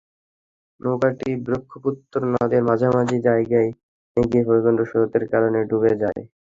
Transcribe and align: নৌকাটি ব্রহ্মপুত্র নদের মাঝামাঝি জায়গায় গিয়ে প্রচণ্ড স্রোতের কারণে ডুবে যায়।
নৌকাটি 0.81 1.29
ব্রহ্মপুত্র 1.45 2.13
নদের 2.33 2.61
মাঝামাঝি 2.69 3.17
জায়গায় 3.27 3.69
গিয়ে 4.17 4.47
প্রচণ্ড 4.47 4.79
স্রোতের 4.89 5.23
কারণে 5.31 5.59
ডুবে 5.69 5.93
যায়। 6.01 6.21